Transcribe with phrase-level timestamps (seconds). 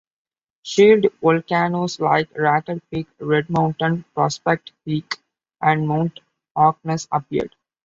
[0.63, 5.17] Shield volcanoes like Raker Peak, Red Mountain, Prospect Peak,
[5.61, 6.19] and Mount
[6.55, 7.53] Harkness appeared.